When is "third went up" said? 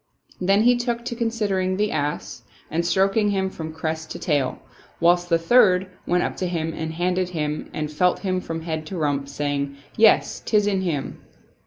5.37-6.35